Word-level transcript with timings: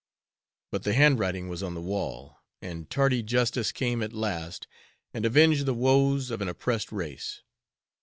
But 0.71 0.81
the 0.81 0.95
handwriting 0.95 1.47
was 1.47 1.61
on 1.61 1.75
the 1.75 1.79
wall, 1.79 2.39
and 2.59 2.89
tardy 2.89 3.21
justice 3.21 3.71
came 3.71 4.01
at 4.01 4.13
last 4.13 4.65
and 5.13 5.27
avenged 5.27 5.67
the 5.67 5.75
woes 5.75 6.31
of 6.31 6.41
an 6.41 6.49
oppressed 6.49 6.91
race! 6.91 7.43